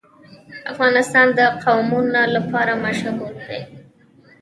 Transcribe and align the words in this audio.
افغانستان 0.73 1.27
د 1.37 1.39
قومونه 1.63 2.21
لپاره 2.35 2.73
مشهور 2.85 3.33
دی. 3.47 3.61